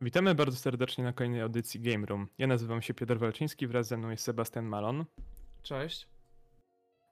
[0.00, 2.28] Witamy bardzo serdecznie na kolejnej audycji Game Room.
[2.38, 5.04] Ja nazywam się Piotr Walczyński, wraz ze mną jest Sebastian Malon.
[5.62, 6.08] Cześć.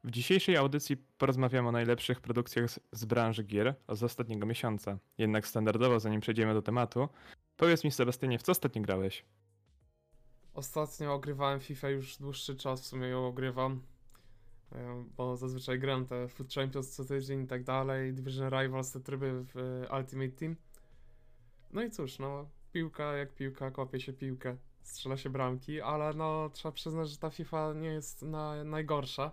[0.05, 4.99] W dzisiejszej audycji porozmawiamy o najlepszych produkcjach z, branży gier z ostatniego miesiąca.
[5.19, 7.09] Jednak standardowo, zanim przejdziemy do tematu,
[7.57, 9.25] powiedz mi Sebastianie, w co ostatnio grałeś?
[10.55, 13.83] Ostatnio ogrywałem FIFA już dłuższy czas, w sumie ją ogrywam.
[14.73, 19.01] E, Bo zazwyczaj gram te Food Champions co tydzień i tak dalej, Division Rivals, te
[19.01, 20.57] tryby w e, Ultimate Team.
[21.73, 26.51] No i cóż, no, piłka jak piłka, kopie się piłkę, strzela się bramki, ale no,
[26.53, 29.33] trzeba przyznać, że ta FIFA nie jest na, najgorsza.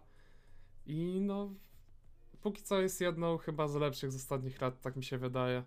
[0.86, 1.54] I no,
[2.42, 5.64] póki co jest jedną chyba z lepszych z ostatnich lat, tak mi się wydaje.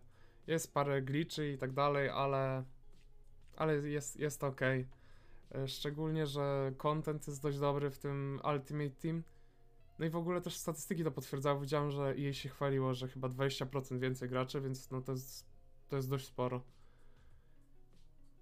[0.46, 2.64] Jest parę glitchy i tak dalej, ale,
[3.56, 4.60] ale jest, jest ok.
[5.66, 9.22] Szczególnie, że content jest dość dobry w tym Ultimate Team.
[9.98, 11.60] No i w ogóle też statystyki to potwierdzały.
[11.60, 15.46] Widziałem, że jej się chwaliło, że chyba 20% więcej graczy, więc no to jest,
[15.88, 16.73] to jest dość sporo.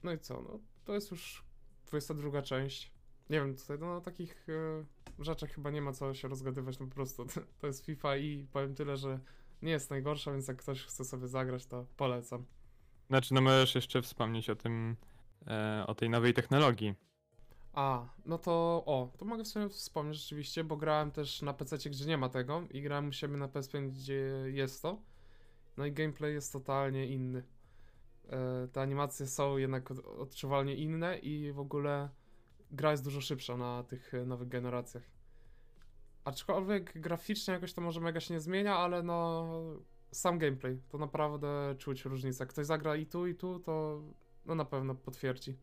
[0.03, 1.45] No i co, no to jest już
[1.87, 2.93] 22 część.
[3.31, 4.85] Nie wiem, tutaj no, na takich e,
[5.25, 7.27] rzeczach chyba nie ma co się rozgadywać, no po prostu
[7.61, 9.21] to jest FIFA i powiem tyle, że
[9.63, 12.45] nie jest najgorsza, więc jak ktoś chce sobie zagrać, to polecam.
[13.09, 14.97] Znaczy, no możesz jeszcze wspomnieć o tym,
[15.47, 16.95] e, o tej nowej technologii.
[17.73, 18.53] A, no to
[18.87, 22.63] o, to mogę sobie wspomnieć rzeczywiście, bo grałem też na PC, gdzie nie ma tego
[22.71, 24.15] i grałem u siebie na PS5, gdzie
[24.47, 24.99] jest to.
[25.77, 27.43] No i gameplay jest totalnie inny.
[28.31, 32.09] E, te animacje są jednak od- odczuwalnie inne i w ogóle
[32.71, 35.03] gra jest dużo szybsza na tych e, nowych generacjach.
[36.25, 39.47] Aczkolwiek graficznie jakoś to może mega się nie zmienia, ale no
[40.11, 42.47] sam gameplay, to naprawdę czuć różnicę.
[42.47, 44.03] Ktoś zagra i tu i tu, to
[44.47, 45.57] no na pewno potwierdzi.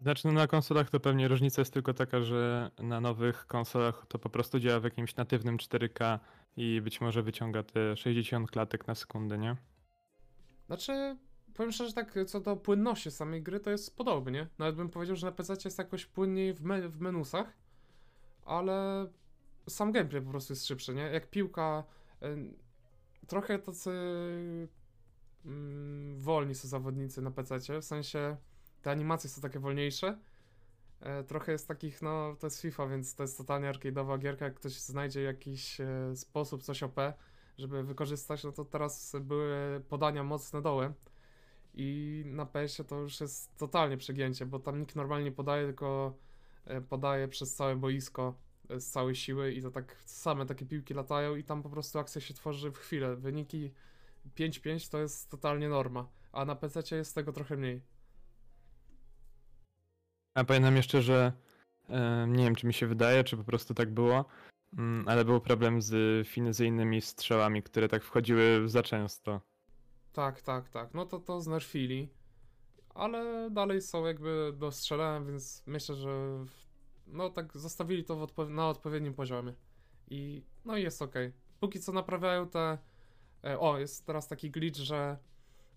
[0.00, 4.18] Znaczy, no na konsolach to pewnie różnica jest tylko taka, że na nowych konsolach to
[4.18, 6.18] po prostu działa w jakimś natywnym 4K
[6.56, 9.56] i być może wyciąga te 60 klatek na sekundę, nie?
[10.66, 11.16] Znaczy,
[11.60, 14.46] powiem szczerze, tak co do płynności samej gry, to jest podobnie.
[14.58, 17.52] Nawet bym powiedział, że na PC jest jakoś płynniej w, me w menusach,
[18.44, 19.06] ale
[19.68, 21.02] sam gameplay po prostu jest szybszy, nie?
[21.02, 21.84] Jak piłka,
[22.22, 23.90] y, trochę tacy
[25.44, 28.36] mm, wolni są zawodnicy na PC, w sensie
[28.82, 30.18] te animacje są takie wolniejsze.
[31.00, 34.44] E, Trochę jest takich, no to jest FIFA, więc to jest totalnie arcade'owa gierka.
[34.44, 37.00] Jak ktoś znajdzie jakiś e, sposób, coś OP,
[37.58, 40.94] żeby wykorzystać, no to teraz były podania mocne dołem.
[41.74, 46.14] I na PS-ie to już jest totalnie przegięcie, bo tam nikt normalnie podaje, tylko
[46.64, 48.34] e, podaje przez całe boisko
[48.68, 51.98] e, z całej siły i to tak same takie piłki latają i tam po prostu
[51.98, 53.16] akcja się tworzy w chwilę.
[53.16, 53.72] Wyniki
[54.36, 57.82] 5-5 to jest totalnie norma, a na PC jest tego trochę mniej.
[60.34, 61.32] A pamiętam jeszcze, że
[61.88, 64.24] e, nie wiem, czy mi się wydaje, czy po prostu tak było,
[64.78, 69.49] mm, ale był problem z finezyjnymi strzałami, które tak wchodziły za często.
[70.12, 70.94] Tak, tak, tak.
[70.94, 72.08] No to to znerfili.
[72.94, 76.10] Ale dalej są jakby dostrzelałem, więc myślę, że
[76.44, 76.50] w,
[77.06, 79.54] no tak zostawili to odpo- na odpowiednim poziomie.
[80.10, 81.14] I no i jest ok.
[81.60, 82.78] Póki co naprawiają te.
[83.44, 85.18] E, o, jest teraz taki glitch, że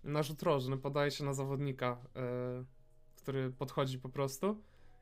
[0.04, 2.64] na rzut rożny podaje się na zawodnika, e,
[3.16, 4.62] który podchodzi po prostu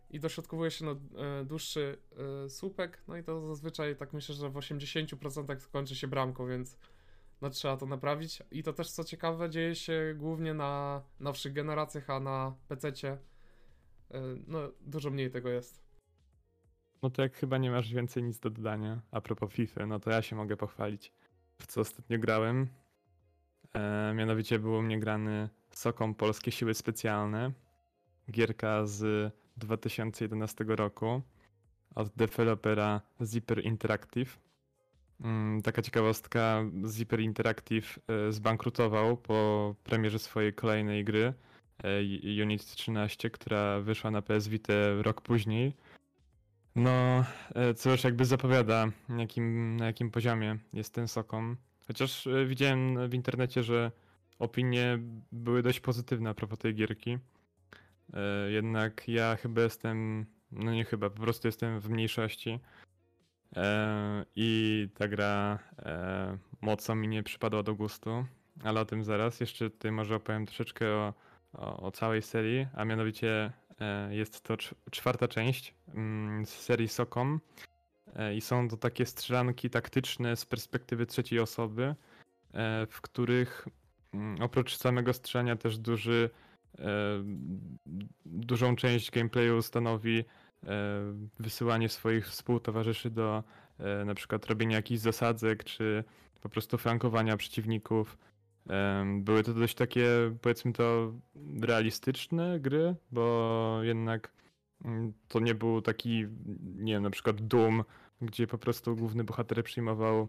[0.10, 1.98] i dośrodkowuje się na e, dłuższy
[2.46, 3.02] e, słupek.
[3.08, 6.78] No i to zazwyczaj tak myślę, że w 80% kończy się bramką, więc
[7.42, 8.44] no trzeba to naprawić.
[8.52, 13.18] I to też co ciekawe, dzieje się głównie na nowszych generacjach, a na PC-cie
[14.48, 15.84] no dużo mniej tego jest.
[17.02, 20.10] No to jak chyba nie masz więcej nic do dodania a propos FIFA, no to
[20.10, 21.14] ja się mogę pochwalić,
[21.62, 22.68] w co ostatnio grałem.
[23.74, 27.52] E, mianowicie był u mnie grany Soką Polskie Siły Specjalne.
[28.32, 31.22] Gierka z 2011 roku
[31.96, 34.40] od dewelopera Zipper Interactive.
[35.24, 41.34] Mm, Taka ciekawostka, Zipper Interactive e, zbankrutował po premierze swojej kolejnej gry
[41.84, 45.74] e, Unity 13, która wyszła na PS Vita rok później.
[46.76, 48.88] No, e, co już jakby zapowiada,
[49.18, 51.58] jakim, na jakim poziomie jest ten Sokom.
[51.88, 53.92] Chociaż widziałem w internecie, że
[54.40, 55.00] opinie
[55.32, 57.18] były dość pozytywne a propos tej gierki.
[58.50, 62.60] Jednak ja chyba jestem, no nie chyba, po prostu jestem w mniejszości.
[63.56, 68.26] E, I ta gra e, mocno mi nie przypadła do gustu,
[68.64, 69.40] ale o tym zaraz.
[69.40, 71.14] Jeszcze tutaj może opowiem troszeczkę o,
[71.54, 76.88] o, o całej serii, a mianowicie e, jest to cz- czwarta część mm, z serii
[76.88, 77.42] Sokom.
[78.36, 81.96] I są to takie strzelanki taktyczne z perspektywy trzeciej osoby,
[82.90, 83.68] w których
[84.14, 86.30] mm, oprócz samego strzelania też duży,
[88.26, 90.26] dużą część gameplayu stanowi
[91.40, 93.44] wysyłanie swoich współtowarzyszy do
[93.80, 96.04] e, na przykład robienia jakichś zasadzek, czy
[96.42, 98.18] po prostu flankowania przeciwników.
[98.70, 100.08] Em, Były to dość takie,
[100.42, 101.14] powiedzmy to,
[101.62, 104.32] realistyczne gry, bo jednak
[104.86, 106.28] mm, to nie był taki,
[106.76, 107.84] nie wiem, na przykład Doom,
[108.22, 110.28] gdzie po prostu główny bohater przyjmował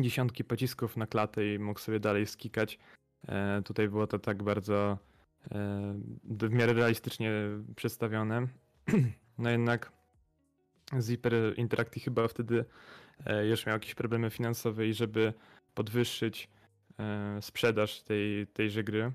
[0.00, 2.78] dziesiątki pocisków na klatę i mógł sobie dalej skikać.
[3.28, 4.98] E, Tutaj było to tak bardzo
[5.50, 5.94] e,
[6.24, 7.32] w miarę realistycznie
[7.76, 8.46] przedstawione.
[9.38, 9.92] No jednak
[11.00, 12.64] Zipper Interactive chyba wtedy
[13.26, 15.32] e, już miał jakieś problemy finansowe i żeby
[15.74, 16.48] podwyższyć
[16.98, 19.12] e, sprzedaż tej, tejże gry,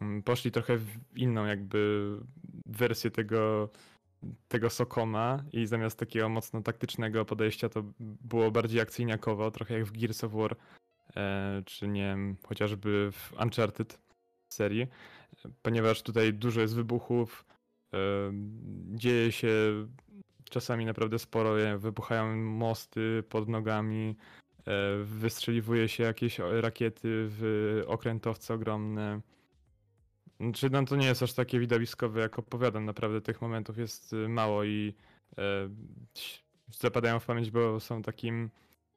[0.00, 2.10] mm, poszli trochę w inną jakby
[2.66, 3.68] wersję tego,
[4.48, 9.92] tego Sokoma i zamiast takiego mocno taktycznego podejścia to było bardziej akcyjniakowo, trochę jak w
[9.92, 10.56] Gears of War,
[11.16, 13.98] e, czy nie wiem, chociażby w Uncharted
[14.48, 14.86] serii,
[15.62, 17.44] ponieważ tutaj dużo jest wybuchów,
[18.94, 19.48] dzieje się
[20.50, 24.16] czasami naprawdę sporo, wybuchają mosty pod nogami,
[24.66, 24.72] e,
[25.04, 29.20] wystrzeliwuje się jakieś rakiety w okrętowce ogromne.
[30.54, 34.28] Czy no to nie jest aż takie widowiskowe, jak opowiadam, naprawdę tych momentów jest y,
[34.28, 34.94] mało i
[35.38, 35.42] e,
[36.80, 38.50] zapadają w pamięć, bo są takim,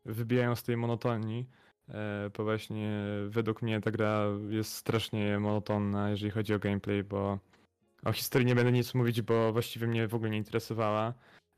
[0.05, 1.49] wybijają z tej monotonii.
[1.89, 7.39] E, bo właśnie według mnie ta gra jest strasznie monotonna, jeżeli chodzi o gameplay, bo
[8.05, 11.13] o historii nie będę nic mówić, bo właściwie mnie w ogóle nie interesowała.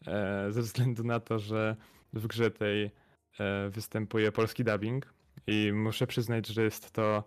[0.07, 1.75] E, ze względu na to, że
[2.13, 2.91] w grze tej
[3.39, 5.13] e, występuje polski dubbing
[5.47, 7.23] i muszę przyznać, że jest to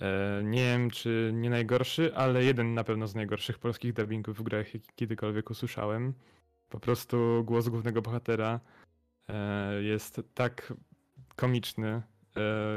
[0.00, 4.42] e, nie wiem czy nie najgorszy, ale jeden na pewno z najgorszych polskich dubbingów w
[4.42, 6.14] grach, jaki kiedykolwiek usłyszałem.
[6.68, 8.60] Po prostu głos głównego bohatera
[9.80, 10.72] jest tak
[11.36, 12.02] komiczny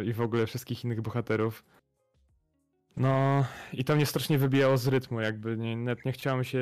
[0.06, 1.64] i w ogóle wszystkich innych bohaterów.
[2.97, 6.59] No i to mnie strasznie wybijało z rytmu, jakby nie, nawet nie chciałem się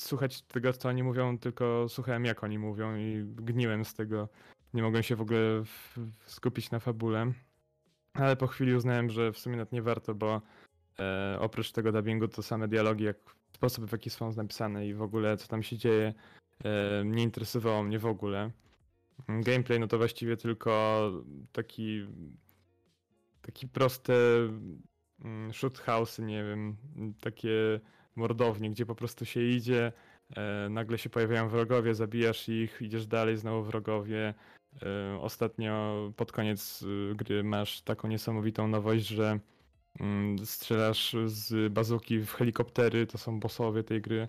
[0.00, 4.28] słuchać tego, co oni mówią, tylko słuchałem, jak oni mówią i gniłem z tego.
[4.74, 5.62] Nie mogłem się w ogóle
[6.26, 7.32] skupić na fabule.
[8.14, 10.42] Ale po chwili uznałem, że w sumie nawet nie warto, bo
[10.98, 13.16] e, oprócz tego dubbingu to same dialogi, jak
[13.52, 16.14] sposób w jaki są napisane i w ogóle co tam się dzieje,
[16.64, 18.50] e, nie interesowało mnie w ogóle.
[19.28, 21.02] Gameplay no to właściwie tylko
[21.52, 22.06] taki
[23.42, 24.12] taki proste
[25.52, 27.80] shoot house, nie wiem, mm, takie
[28.16, 29.92] mordownie, gdzie po prostu się idzie,
[30.36, 34.34] e, nagle się pojawiają wrogowie, zabijasz ich, idziesz dalej, znowu wrogowie.
[34.82, 39.38] E, ostatnio pod koniec y, gry masz taką niesamowitą nowość, że
[40.00, 44.28] mm, strzelasz z bazuki w helikoptery, to są bossowie tej gry.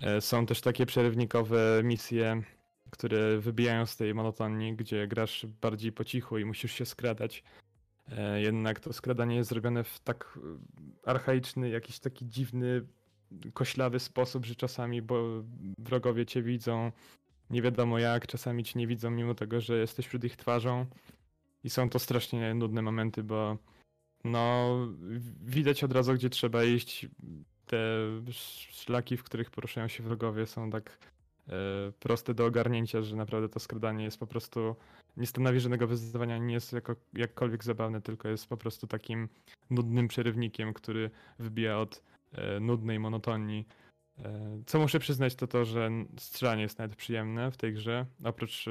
[0.00, 2.42] E, są też takie przerywnikowe misje,
[2.90, 7.42] które wybijają z tej monotonii, gdzie grasz bardziej po cichu i musisz się skradać.
[8.10, 10.38] E, Jednak to skradanie jest zrobione w tak
[11.04, 12.86] e, archaiczny, jakiś taki dziwny,
[13.54, 15.42] koślawy sposób, że czasami bo
[15.78, 16.92] wrogowie cię widzą
[17.50, 20.86] nie wiadomo jak, czasami cię nie widzą mimo tego, że jesteś przed ich twarzą.
[21.64, 23.58] I są to strasznie nudne momenty, bo
[24.24, 24.76] no
[25.44, 27.06] widać od razu, gdzie trzeba iść.
[27.66, 27.78] Te
[28.28, 30.98] sz- szlaki, w których poruszają się wrogowie są tak
[32.00, 34.76] proste do ogarnięcia, że naprawdę to skradanie jest po prostu
[35.16, 39.28] nie stanowi żadnego wyzwania, nie jest jako, jakkolwiek zabawne, tylko jest po prostu takim
[39.70, 42.02] nudnym przerywnikiem, który wybija od
[42.32, 43.66] e, nudnej monotonii.
[44.18, 48.68] E, co muszę przyznać, to to, że strzelanie jest nawet przyjemne w tej grze, oprócz,
[48.68, 48.70] e,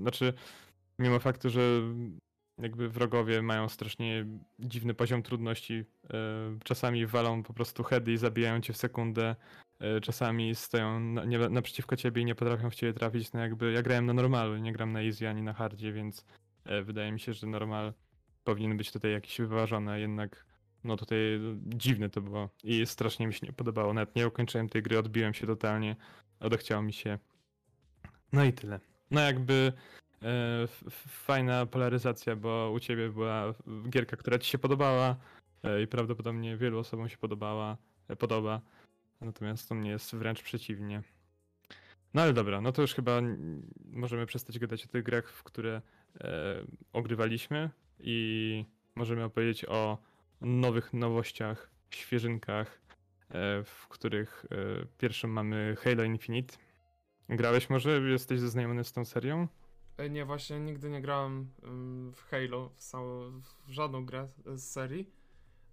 [0.00, 0.32] znaczy,
[0.98, 1.60] mimo faktu, że
[2.58, 4.26] jakby wrogowie mają strasznie
[4.58, 6.14] dziwny poziom trudności, e,
[6.64, 9.67] czasami walą po prostu heady i zabijają cię w sekundę, e,
[10.02, 13.82] czasami stoją na, nie, naprzeciwko ciebie i nie potrafią w ciebie trafić, no jakby ja
[13.82, 16.24] grałem na normalu, nie gram na easy ani na hardzie, więc
[16.64, 17.92] e, wydaje mi się, że normal
[18.44, 20.44] powinien być tutaj jakiś wyważony, a jednak
[20.84, 21.18] no tutaj
[21.66, 23.94] dziwne to było i strasznie mi się nie podobało.
[23.94, 25.96] Nawet nie ukończyłem tej gry, odbiłem się totalnie,
[26.40, 27.18] odechciało mi się.
[28.32, 28.80] No i tyle.
[29.10, 29.72] No jakby
[30.22, 30.66] e,
[31.08, 33.54] fajna polaryzacja, bo u ciebie była
[33.90, 35.16] gierka, która ci się podobała
[35.62, 37.76] e, i prawdopodobnie wielu osobom się podobała,
[38.08, 38.60] e, podoba.
[39.20, 41.02] Natomiast u mnie jest wręcz przeciwnie.
[42.14, 43.20] No ale dobra, no to już chyba
[43.90, 45.82] możemy przestać gadać o tych grach, w które
[46.20, 46.54] e,
[46.92, 47.70] ogrywaliśmy
[48.00, 49.98] i możemy opowiedzieć o
[50.40, 52.80] nowych nowościach, świeżynkach,
[53.28, 56.56] e, w których e, pierwszą mamy Halo Infinite.
[57.28, 58.00] Grałeś może?
[58.00, 59.48] Jesteś zaznajomiony z tą serią?
[59.96, 61.50] E, Nie, właśnie nigdy nie grałem
[62.16, 65.10] w Halo, w, w żadną grę z serii,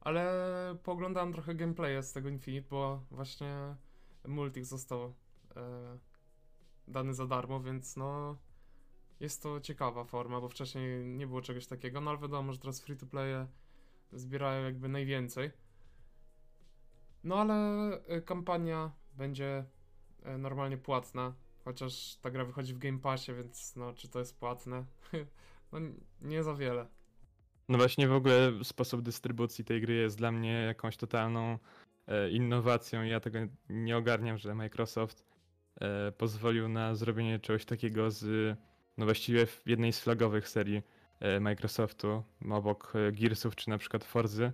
[0.05, 3.75] ale pooglądałem trochę gameplaya z tego Infinite, bo właśnie
[4.27, 5.13] Multik został
[5.55, 5.97] e,
[6.87, 8.37] dany za darmo, więc no
[9.19, 12.81] jest to ciekawa forma, bo wcześniej nie było czegoś takiego, no ale wiadomo, że teraz
[12.81, 13.47] free to playe
[14.11, 15.51] zbierają jakby najwięcej.
[17.23, 17.55] No ale
[18.07, 19.65] e, kampania będzie
[20.23, 21.33] e, normalnie płatna,
[21.65, 24.85] Chociaż ta gra wychodzi w Game Passie, więc no, czy to jest płatne?
[25.71, 25.79] no
[26.21, 26.87] nie za wiele.
[27.69, 31.57] No właśnie w ogóle sposób dystrybucji tej gry jest dla mnie jakąś totalną
[32.07, 33.03] e, innowacją.
[33.03, 35.25] Ja tego nie ogarniam, że Microsoft
[35.81, 38.57] e, pozwolił na zrobienie czegoś takiego z,
[38.97, 40.81] no właściwie jednej z flagowych serii
[41.19, 44.51] e, Microsoftu, obok Gearsów czy na przykład Forzy.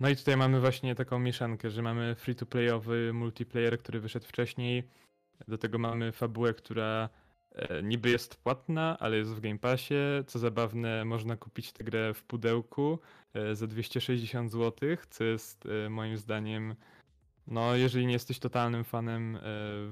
[0.00, 4.88] No i tutaj mamy właśnie taką mieszankę, że mamy free-to-playowy multiplayer, który wyszedł wcześniej.
[5.48, 7.08] Do tego mamy fabułę, która
[7.82, 9.94] niby jest płatna, ale jest w Game Passie.
[10.26, 12.98] Co zabawne, można kupić tę grę w pudełku
[13.34, 16.74] e, za 260 zł, co jest e, moim zdaniem,
[17.50, 19.40] no jeżeli nie jesteś totalnym fanem e,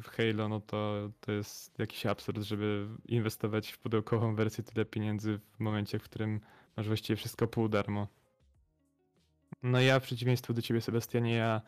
[0.03, 5.41] w Halo, no to to jest jakiś absurd, żeby inwestować w pudełkową wersję tyle pieniędzy
[5.53, 6.41] w momencie, w którym
[6.77, 8.09] masz właściwie wszystko pół darmo.
[9.63, 11.61] No ja w przeciwieństwie do ciebie, Sebastianie, ja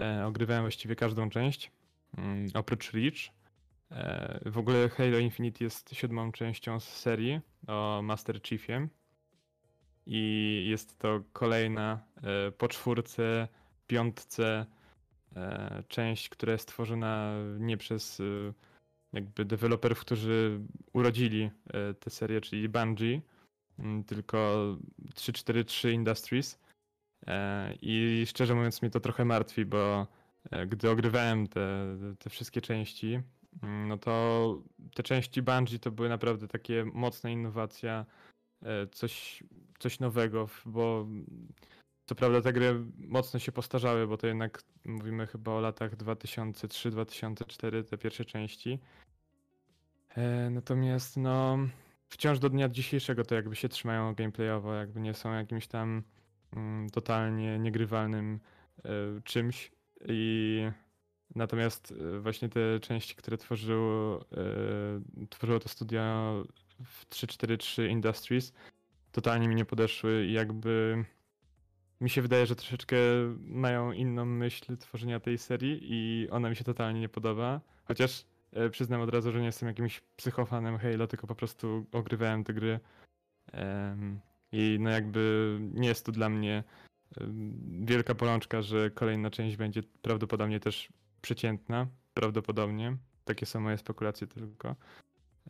[0.00, 1.70] e, ogrywałem właściwie każdą część,
[2.18, 3.41] mm, oprócz Reach.
[3.96, 8.88] E, w ogóle Halo Infinite jest siódmą częścią z serii o Master Chiefie.
[10.06, 13.48] I jest to kolejna e, po czwórce,
[13.86, 14.66] piątce
[15.36, 18.22] e, część, która jest tworzona nie przez
[19.12, 20.60] jakby deweloperów, którzy
[20.92, 21.50] urodzili
[22.00, 23.20] tę serię, czyli Bungie,
[24.06, 24.66] tylko
[25.14, 26.58] 343 Industries.
[27.82, 30.06] I szczerze mówiąc, mnie to trochę martwi, bo
[30.66, 33.20] gdy ogrywałem te, te wszystkie części,
[33.62, 34.58] no to
[34.94, 38.06] te części Bungie to były naprawdę takie mocna innowacja,
[38.62, 39.44] e, coś,
[39.78, 41.06] coś nowego, bo
[42.06, 47.84] co prawda te gry mocno się postarzały, bo to jednak mówimy chyba o latach 2003-2004,
[47.84, 48.78] te pierwsze części.
[50.16, 51.58] E, Natomiast no
[52.08, 56.02] wciąż do dnia dzisiejszego to jakby się trzymają gameplayowo, jakby nie są jakimś tam
[56.56, 58.40] mm, totalnie niegrywalnym
[58.84, 58.90] e,
[59.24, 59.72] czymś
[60.08, 60.70] i
[61.34, 66.02] natomiast e, właśnie te części, które tworzyło, e, tworzyło to studio
[66.84, 68.52] w 343 Industries
[69.12, 71.04] totalnie mi nie podeszły i jakby
[72.00, 72.96] mi się wydaje, że troszeczkę
[73.38, 78.70] mają inną myśl tworzenia tej serii i ona mi się totalnie nie podoba, chociaż e,
[78.70, 82.80] przyznam od razu, że nie jestem jakimś psychofanem Halo, tylko po prostu ogrywałem te gry.
[84.52, 86.64] I no jakby nie jest to dla mnie
[87.80, 90.88] wielka bolączka, że kolejna część będzie prawdopodobnie też
[91.22, 92.96] przeciętna, prawdopodobnie.
[93.24, 94.76] Takie są moje spekulacje tylko.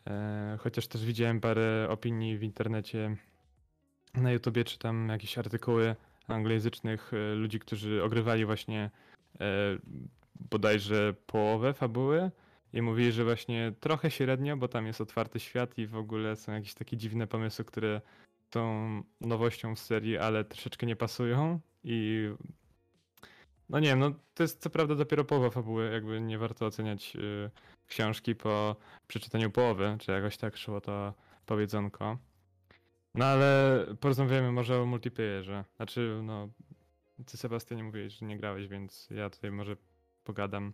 [0.07, 3.17] E, chociaż też widziałem parę opinii w internecie,
[4.15, 5.97] na YouTubie, czy tam jakieś artykuły
[6.29, 8.91] anglojęzycznych e, ludzi, którzy ogrywali właśnie
[9.41, 9.47] e,
[10.51, 12.31] bodajże połowę fabuły
[12.73, 16.53] i mówili, że właśnie trochę średnio, bo tam jest otwarty świat i w ogóle są
[16.53, 18.01] jakieś takie dziwne pomysły, które
[18.55, 22.29] są nowością w serii, ale troszeczkę nie pasują i
[23.69, 27.17] no nie wiem, no to jest co prawda dopiero połowa fabuły, jakby nie warto oceniać
[27.17, 27.51] y,
[27.87, 28.77] książki po
[29.07, 31.15] przeczytaniu połowy, czy jakoś tak szło to
[31.47, 32.19] powiedzonko.
[33.15, 35.65] No ale porozmawiamy może o multiplayerze.
[35.77, 36.49] Znaczy, no,
[37.27, 39.77] ty Sebastianie mówiłeś, że nie grałeś, więc ja tutaj może
[40.25, 40.73] pogadam.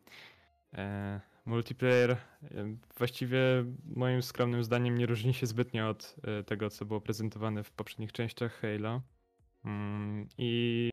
[0.75, 2.19] E, multiplayer e,
[2.99, 3.39] właściwie
[3.85, 8.13] moim skromnym zdaniem nie różni się zbytnio od e, tego, co było prezentowane w poprzednich
[8.13, 9.03] częściach Halo.
[9.65, 10.91] Mm, I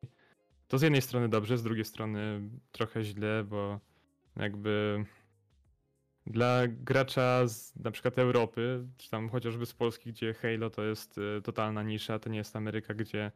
[0.75, 2.41] to z jednej strony dobrze, z drugiej strony
[2.71, 3.79] trochę źle, bo
[4.35, 5.05] jakby
[6.27, 11.17] dla gracza z na przykład Europy, czy tam chociażby z Polski, gdzie Halo to jest
[11.37, 13.31] e, totalna nisza, to nie jest Ameryka, gdzie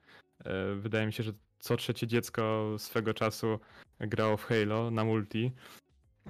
[0.45, 3.59] e, wydaje mi się, że co trzecie dziecko swego czasu
[3.99, 5.51] grało w Halo na multi.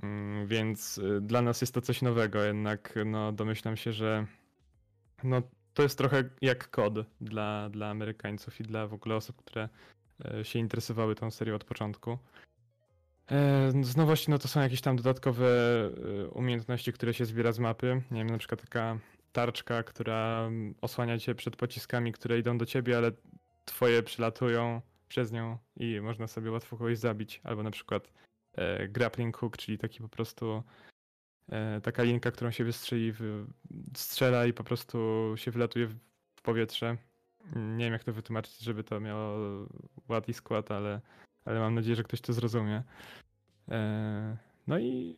[0.02, 4.26] Mm, Więc e, dla nas jest to coś nowego, jednak no, domyślam się, że
[5.24, 5.42] no,
[5.74, 9.70] to jest trochę jak kod dla, dla Amerykańców i dla w ogóle osób, które
[10.44, 12.18] się interesowały tą serią od początku.
[13.32, 17.60] E, Z nowości no to są jakieś tam dodatkowe e, umiejętności, które się zbiera z
[17.60, 18.02] mapy.
[18.12, 19.00] Nie wiem, na przykład taka
[19.32, 23.12] tarczka, która mm, osłania cię przed pociskami, które idą do ciebie, ale
[23.66, 27.42] twoje przylatują przez nią i można sobie łatwo kogoś zabić.
[27.44, 28.12] Albo na przykład
[28.54, 30.64] e, grappling hook, czyli taki po prostu
[31.50, 33.48] e, taka linka, którą się wystrzeli, w,
[33.98, 34.98] strzela i po prostu
[35.36, 35.96] się wylatuje w,
[36.36, 36.98] w powietrze.
[37.56, 39.38] Nie wiem jak to wytłumaczyć, żeby to miało
[40.08, 41.02] ład i skład, ale,
[41.46, 42.84] ale mam nadzieję, że ktoś to zrozumie.
[43.72, 45.18] E, No i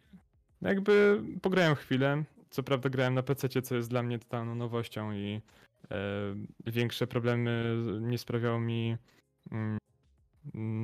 [0.62, 2.24] jakby pograłem chwilę.
[2.50, 5.42] Co prawda grałem na PC, co jest dla mnie totalną nowością i
[5.92, 5.98] e,
[6.66, 8.98] większe problemy nie sprawiało mi
[9.51, 9.78] mm,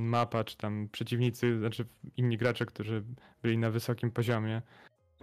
[0.10, 1.86] mapa, czy tam przeciwnicy, znaczy
[2.18, 3.04] inni gracze, którzy
[3.42, 4.62] byli na wysokim poziomie,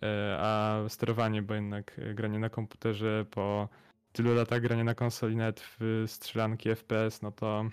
[0.03, 3.69] e, a sterowanie, bo jednak granie na komputerze po
[4.15, 7.65] tylu latach grania na konsoli, nawet w strzelanki FPS, no to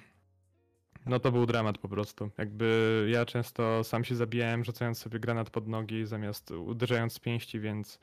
[1.05, 2.29] no to był dramat po prostu.
[2.37, 7.59] Jakby ja często sam się zabijałem, rzucając sobie granat pod nogi zamiast uderzając z pięści,
[7.59, 7.99] więc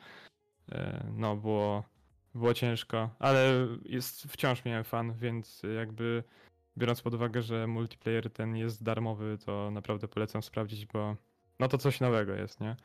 [0.73, 1.85] e, no było,
[2.35, 6.25] było ciężko, ale jest, wciąż miałem fan, więc jakby
[6.79, 11.17] biorąc pod uwagę, że multiplayer ten jest darmowy, to naprawdę polecam sprawdzić, bo
[11.59, 12.77] no to coś nowego jest, nie?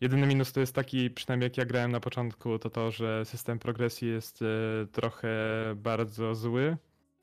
[0.00, 3.58] Jedyny minus to jest taki, przynajmniej jak ja grałem na początku, to to, że system
[3.58, 4.46] progresji jest e,
[4.86, 5.28] trochę
[5.76, 6.76] bardzo zły.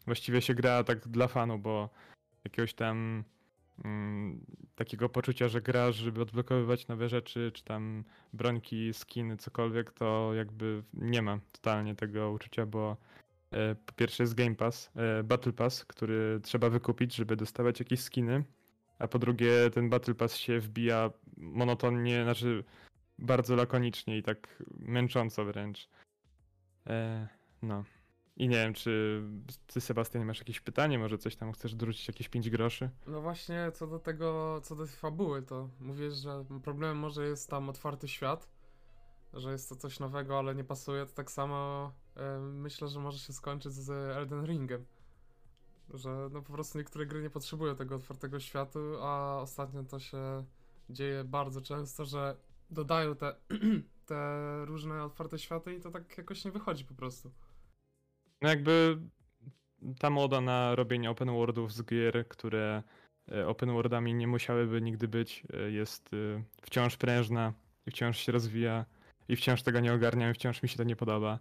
[0.06, 1.90] Właściwie się gra tak dla fanu, bo
[2.44, 3.24] jakiegoś tam
[3.86, 8.04] mm, takiego poczucia, że grasz, żeby odblokowywać nowe rzeczy, czy tam
[8.34, 12.98] brońki, skiny, cokolwiek, to jakby nie ma totalnie tego uczucia, bo
[13.52, 18.00] e, po pierwsze jest Game Pass, e, Battle Pass, który trzeba wykupić, żeby dostawać jakieś
[18.00, 18.44] skiny,
[19.00, 22.63] a po drugie ten Battle Pass się wbija monotonnie, znaczy
[23.20, 25.89] bardzo lakonicznie i tak męcząco wręcz.
[26.88, 27.27] E,
[27.62, 27.84] no.
[28.38, 29.22] I nie wiem, czy
[29.67, 31.00] ty, Sebastian, masz jakieś pytanie?
[31.00, 32.89] Może coś tam chcesz dorzucić, jakieś 5 groszy?
[33.08, 37.70] No właśnie, co do tego, co do fabuły, to mówisz, że problemem może jest tam
[37.70, 38.50] otwarty świat,
[39.34, 43.20] że jest to coś nowego, ale nie pasuje, to tak samo e, myślę, że może
[43.20, 44.86] się skończyć z Elden Ringem.
[45.94, 50.44] Że no po prostu niektóre gry nie potrzebują tego otwartego światu, a ostatnio to się
[50.89, 52.38] dzieje bardzo często, że
[52.70, 53.36] dodają te,
[54.06, 57.32] te różne otwarte światy i to tak jakoś nie wychodzi po prostu.
[58.41, 58.98] No jakby
[60.00, 62.84] ta moda na robienie open worldów z gier, które
[63.32, 67.53] e, open worldami nie musiałyby nigdy być, e, jest e, wciąż prężna
[67.86, 68.86] i wciąż się rozwija
[69.27, 71.39] i wciąż tego nie ogarniam i wciąż mi się to nie podoba.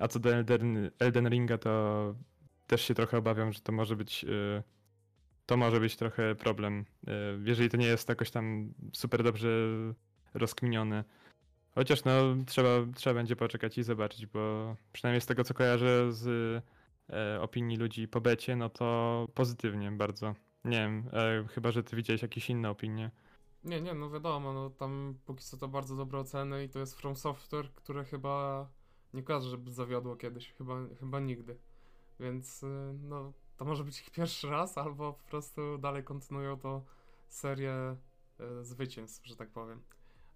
[0.00, 2.14] A co do Elden, Elden Ringa, to
[2.66, 4.26] też się trochę obawiam, że to może być
[5.46, 6.84] to może być trochę problem,
[7.44, 9.48] jeżeli to nie jest jakoś tam super dobrze
[10.34, 11.04] rozkminione.
[11.74, 12.12] Chociaż no
[12.46, 16.26] trzeba, trzeba będzie poczekać i zobaczyć, bo przynajmniej z tego co kojarzę z
[17.10, 20.34] e, opinii ludzi po becie, no to pozytywnie bardzo.
[20.64, 23.10] Nie wiem, e, chyba że ty widziałeś jakieś inne opinie.
[23.64, 26.94] Nie, nie, no wiadomo, no tam póki co to bardzo dobre oceny i to jest
[27.00, 28.66] From Software, które chyba
[29.14, 31.58] nie kojarzę, żeby zawiodło kiedyś, chyba, chyba nigdy.
[32.20, 32.64] Więc
[33.02, 36.84] no to może być ich pierwszy raz, albo po prostu dalej kontynuują to
[37.28, 37.96] serię
[38.40, 39.82] y, zwycięstw, że tak powiem.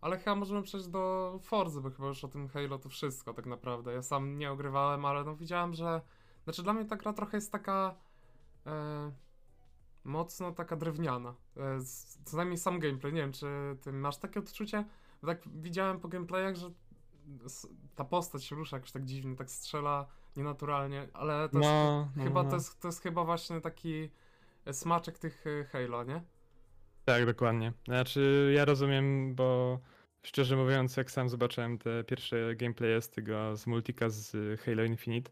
[0.01, 3.47] Ale chyba możemy przejść do Forzy, bo chyba już o tym Halo to wszystko tak
[3.47, 3.93] naprawdę.
[3.93, 6.01] Ja sam nie ogrywałem, ale no widziałem, że...
[6.45, 7.95] Znaczy dla mnie ta gra trochę jest taka...
[8.67, 9.13] E,
[10.05, 11.35] mocno taka drewniana.
[11.57, 11.79] E,
[12.25, 13.13] co najmniej sam gameplay.
[13.13, 13.47] Nie wiem, czy
[13.83, 14.85] ty masz takie odczucie?
[15.23, 16.71] Bo tak widziałem po gameplayach, że
[17.97, 20.07] ta postać się rusza jakoś tak dziwnie, tak strzela
[20.39, 22.51] nienaturalnie, ale to no, jest, no, chyba no.
[22.51, 24.11] To, jest, to jest chyba właśnie taki
[24.73, 26.23] smaczek tych e, Halo, nie?
[27.05, 27.73] Tak, dokładnie.
[27.87, 29.79] Znaczy, ja rozumiem, bo
[30.23, 35.31] szczerze mówiąc, jak sam zobaczyłem te pierwsze gameplaye z tego, z multika z Halo Infinite,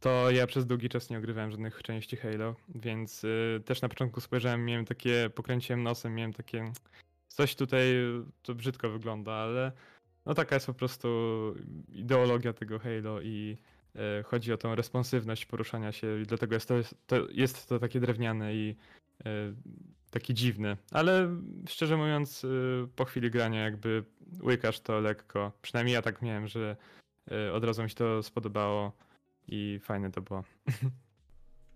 [0.00, 4.20] to ja przez długi czas nie ogrywałem żadnych części Halo, więc y, też na początku
[4.20, 6.72] spojrzałem, miałem takie, pokręciłem nosem, miałem takie,
[7.28, 7.94] coś tutaj
[8.42, 9.72] to brzydko wygląda, ale
[10.26, 11.08] no taka jest po prostu
[11.88, 13.56] ideologia tego Halo i
[14.24, 16.74] chodzi o tą responsywność poruszania się i dlatego jest to,
[17.06, 18.76] to, jest to takie drewniane i
[19.20, 19.24] y,
[20.10, 21.36] taki dziwny, ale
[21.68, 24.04] szczerze mówiąc, y, po chwili grania jakby
[24.42, 25.52] łykasz to lekko.
[25.62, 26.76] Przynajmniej ja tak miałem, że
[27.54, 28.92] od razu mi się to spodobało
[29.48, 30.44] i fajne to było.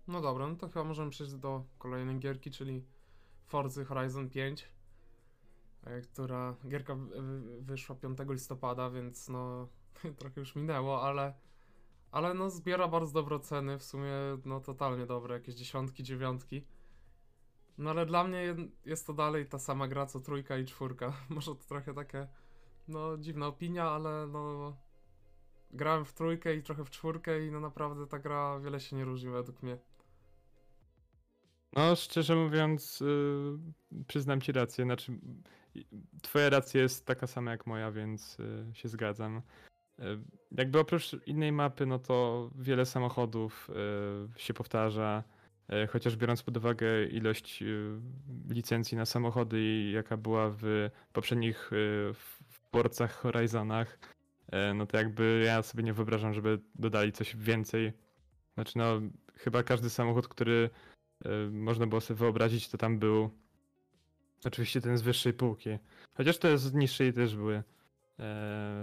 [0.07, 2.83] No dobra, no to chyba możemy przejść do kolejnej gierki, czyli
[3.45, 4.69] Forza Horizon 5,
[5.83, 6.97] e, która gierka
[7.59, 9.67] wyszła 5 listopada, więc no
[10.19, 11.33] trochę już minęło, ale
[12.15, 14.11] ale no zbiera bardzo dobre ceny, w sumie
[14.45, 16.65] no totalnie dobre, jakieś dziesiątki, dziewiątki.
[17.77, 21.13] No ale dla mnie jest to dalej ta sama gra co trójka i czwórka.
[21.29, 22.27] Może to trochę takie,
[22.87, 24.75] no dziwna opinia, ale no
[25.71, 29.05] grałem w trójkę i trochę w czwórkę i no naprawdę ta gra wiele się nie
[29.05, 29.77] różni według mnie.
[31.73, 35.19] No szczerze mówiąc, yy, przyznam ci rację, znaczy
[36.21, 39.41] twoja racja jest taka sama jak moja, więc yy, się zgadzam.
[39.99, 40.19] Yy,
[40.51, 43.69] jakby oprócz innej mapy, no to wiele samochodów
[44.35, 45.23] y, się powtarza
[45.69, 47.65] E, chociaż biorąc pod uwagę ilość e,
[48.49, 51.75] licencji na samochody jaka była w poprzednich e,
[52.71, 53.99] porcach Horizonach,
[54.75, 57.93] no to jakby ja sobie nie wyobrażam, żeby dodali coś więcej.
[58.53, 59.01] Znaczy no,
[59.35, 60.69] chyba każdy samochód, który
[61.51, 63.29] można było sobie wyobrazić, to tam był
[64.45, 65.69] oczywiście ten z wyższej półki.
[66.13, 67.63] Chociaż te z niższej też były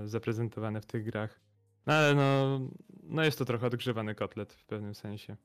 [0.05, 1.41] zaprezentowane w tych grach.
[1.87, 2.61] No ale no,
[3.03, 5.37] no jest to trochę odgrzewany kotlet w pewnym sensie.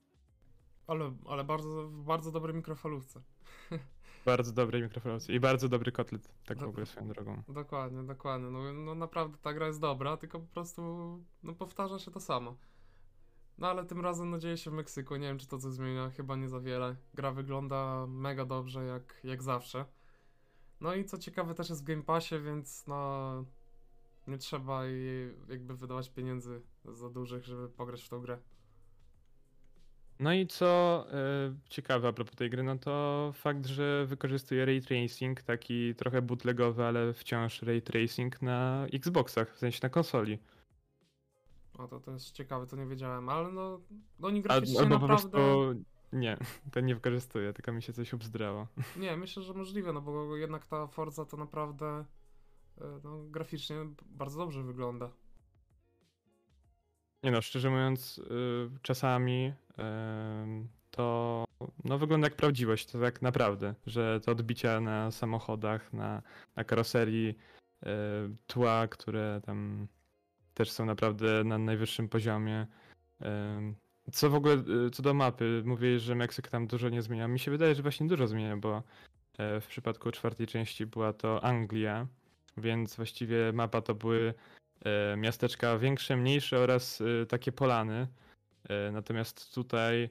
[0.88, 3.22] Ale, ale bardzo, bardzo dobrej mikrofalówce.
[4.26, 7.44] Bardzo dobrej mikrofalówce i bardzo dobry kotlet, tak w ogóle swoją drogą.
[7.48, 8.50] Dokładnie, dokładnie.
[8.50, 10.82] No, no naprawdę ta gra jest dobra, tylko po prostu
[11.44, 12.58] no, powtarza się to samo.
[13.58, 16.10] No ale tym razem no, dzieje się w Meksyku, nie wiem czy to coś zmienia,
[16.10, 16.96] chyba nie za wiele.
[17.14, 19.86] Gra wygląda mega dobrze jak, jak zawsze.
[20.82, 23.46] No i co ciekawe też jest w Game Passie, więc no
[24.28, 28.38] Nie trzeba jej jakby wydawać pieniędzy za dużych, żeby pograć w tą grę.
[30.20, 34.82] No i co e, ciekawe a propos tej gry, no to fakt, że wykorzystuje ray
[34.82, 40.40] tracing, taki trochę bootlegowy, ale wciąż ray tracing na Xboxach, w sensie na konsoli.
[41.78, 43.82] O, to, to jest ciekawe, to nie wiedziałem, ale no,
[44.20, 45.30] no oni graficznie albo po naprawdę...
[45.30, 46.38] prostu nie,
[46.74, 48.68] ten nie wykorzystuje, tylko mi się coś obzdrało.
[48.98, 52.06] Nie, myślę, że możliwe, no bo jednak ta Forza to naprawdę
[53.04, 55.12] no, graficznie bardzo dobrze wygląda.
[57.24, 59.54] Nie no, szczerze mówiąc, y, czasami
[60.92, 61.46] to
[61.84, 66.22] no, wygląda jak prawdziwość, to tak naprawdę, że te odbicia na samochodach, na,
[66.56, 67.88] na karoserii, y,
[68.48, 69.88] tła, które tam
[70.54, 72.68] też są naprawdę na najwyższym poziomie.
[74.12, 74.54] Co w ogóle,
[74.88, 77.28] y, co do mapy, mówię, że Meksyk tam dużo nie zmienia.
[77.28, 78.84] Mi się wydaje, że właśnie dużo zmienia, bo
[79.38, 82.08] e, w przypadku czwartej części była to Anglia,
[82.58, 84.34] więc właściwie mapa to były
[84.86, 88.08] e, miasteczka większe, mniejsze oraz e, takie polany.
[88.70, 90.10] E, Natomiast tutaj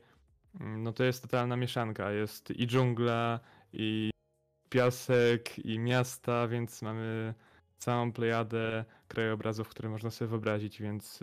[0.61, 2.11] mm, no to jest totalna mieszanka.
[2.11, 3.41] Jest i dżungla,
[3.73, 4.11] i
[4.69, 7.35] piasek, i miasta, więc mamy
[7.79, 11.21] całą plejadę krajobrazów, które można sobie wyobrazić, więc...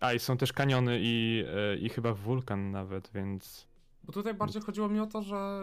[0.00, 1.44] A, i są też kaniony i,
[1.80, 3.66] i chyba wulkan nawet, więc...
[4.04, 5.60] Bo tutaj bardziej chodziło mi o to, że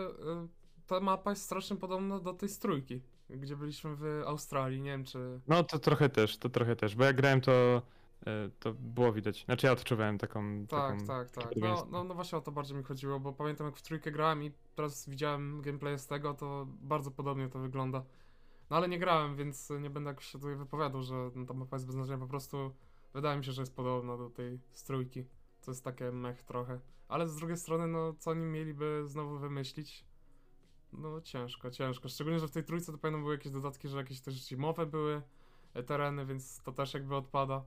[0.88, 5.40] ta mapa jest strasznie podobna do tej strójki, gdzie byliśmy w Australii, nie wiem czy...
[5.48, 7.82] No to trochę też, to trochę też, bo jak grałem to,
[8.26, 9.46] e, to było widać.
[9.46, 10.68] Znaczy ja odczuwałem taką...
[10.68, 11.56] Tak, taką tak, tak.
[11.56, 14.44] No, no, no właśnie o to bardziej mi chodziło, bo pamiętam jak w trójkę grałem
[14.44, 18.04] i teraz widziałem gameplay z tego, to bardzo podobnie to wygląda.
[18.70, 21.76] No ale nie grałem, więc nie będę jakoś się tutaj wypowiadał, że no, ta mapa
[21.76, 22.72] jest bez znaczenia, po prostu
[23.14, 25.26] wydaje mi się, że jest podobna do tej strójki.
[25.62, 26.80] To jest takie mech trochę.
[27.08, 30.06] Ale z drugiej strony, no co oni mieliby znowu wymyślić?
[30.94, 32.10] No ciężko, ciężko.
[32.10, 35.22] Szczególnie, że w tej trójce to pamiętam były jakieś dodatki, że jakieś też zimowe były
[35.74, 37.64] e, tereny, więc to też jakby odpada.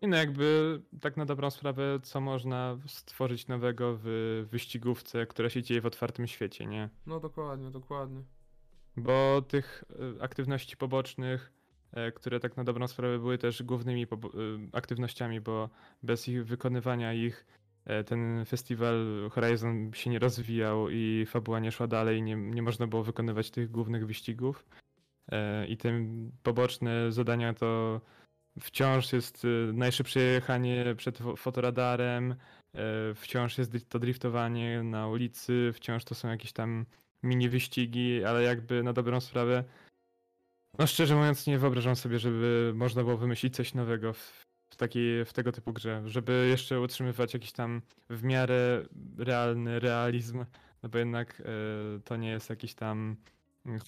[0.00, 5.62] I no jakby tak na dobrą sprawę, co można stworzyć nowego w wyścigówce, która się
[5.62, 6.88] dzieje w otwartym świecie, nie?
[7.06, 8.22] No dokładnie, dokładnie.
[8.96, 9.84] Bo tych
[10.18, 11.52] e, aktywności pobocznych,
[11.92, 14.06] e, które tak na dobrą sprawę były też głównymi
[14.72, 15.70] aktywnościami, bo
[16.02, 17.46] bez ich wykonywania ich
[18.06, 23.02] ten festiwal Horizon się nie rozwijał i fabuła nie szła dalej, nie, nie można było
[23.02, 24.64] wykonywać tych głównych wyścigów.
[25.32, 26.06] E, I te
[26.42, 28.00] poboczne zadania to
[28.60, 32.34] wciąż jest e, najszybsze jechanie przed fo- fotoradarem,
[32.74, 36.86] e, wciąż jest to driftowanie na ulicy, wciąż to są jakieś tam
[37.22, 39.64] mini wyścigi, ale jakby na dobrą sprawę,
[40.78, 45.24] no szczerze mówiąc nie wyobrażam sobie, żeby można było wymyślić coś nowego w, w takiej,
[45.24, 48.84] w tego typu grze, żeby jeszcze utrzymywać jakiś tam w miarę
[49.18, 50.44] realny realizm,
[50.82, 51.44] no bo jednak e,
[52.04, 53.16] to nie jest jakiś tam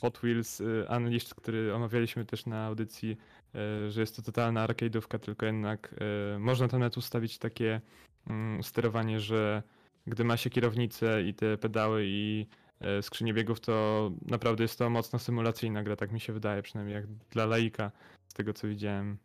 [0.01, 3.17] Hot Wheels e, Unleashed, który omawialiśmy też na audycji,
[3.55, 5.95] e, że jest to totalna arcade'ówka, tylko jednak
[6.39, 7.81] można tam nawet ustawić takie
[8.27, 9.63] mm, sterowanie, że
[10.07, 12.47] gdy ma się kierownicę i te pedały i
[12.81, 16.95] e, skrzynię biegów, to naprawdę jest to mocno symulacyjna gra, tak mi się wydaje, przynajmniej
[16.95, 17.91] jak dla laika,
[18.29, 19.19] z tego co widziałem.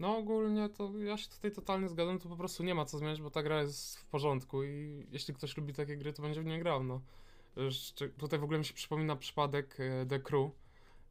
[0.00, 3.22] No ogólnie to ja się tutaj totalnie zgadzam, to po prostu nie ma co zmieniać,
[3.22, 6.44] bo ta gra jest w porządku i jeśli ktoś lubi takie gry, to będzie w
[6.44, 7.00] nie grał, no.
[8.18, 10.50] Tutaj w ogóle mi się przypomina przypadek e, The Crew,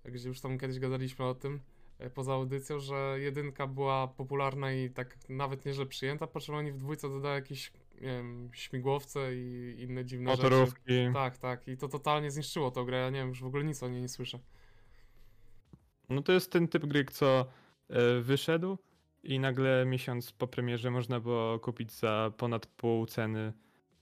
[0.06, 1.60] gdzie już tam kiedyś gadaliśmy o tym
[2.00, 6.71] e, poza audycją, że jedynka była popularna i tak nawet nieźle przyjęta, po czym oni
[6.71, 10.43] w dwójce dodają jakieś, nie wiem, śmigłowce i inne dziwne rzeczy.
[10.43, 10.93] Motorówki.
[11.13, 11.67] Tak, tak.
[11.67, 12.97] I to totalnie zniszczyło tą grę.
[12.97, 14.39] Ja nie wiem, już w ogóle nic o niej nie słyszę.
[16.10, 17.45] No to jest ten typ gry, co
[18.21, 18.78] wyszedł
[19.23, 23.54] i nagle miesiąc po premierze można było kupić za ponad pół ceny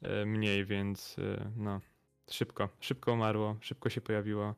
[0.02, 1.82] e, mniej, więc e, no
[2.32, 4.56] szybko, szybko umarło, szybko się pojawiło.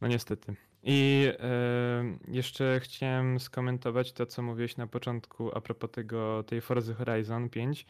[0.00, 0.54] No niestety.
[0.82, 6.94] I e, jeszcze chciałem skomentować to, co mówiłeś na początku a propos tego, tej Forza
[6.94, 7.86] Horizon 5.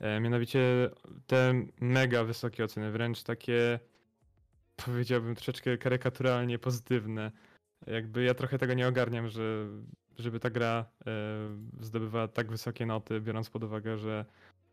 [0.00, 0.90] E, mianowicie
[1.26, 3.78] te mega wysokie oceny, wręcz takie
[4.84, 7.32] powiedziałbym troszeczkę karykaturalnie pozytywne.
[7.86, 9.66] Jakby ja trochę tego nie ogarniam, że
[10.18, 11.10] żeby ta gra e,
[11.80, 14.24] zdobywała tak wysokie noty, biorąc pod uwagę, że